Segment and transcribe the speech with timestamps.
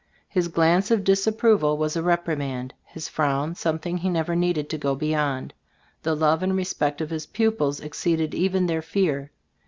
[0.27, 4.95] His glance of disapproval was a reprimand, his frown something he never needed to go
[4.95, 5.53] beyond.
[6.01, 9.29] The love and respect of his pupils exceeded even their fear.